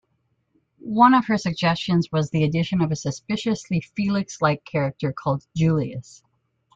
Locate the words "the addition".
2.31-2.81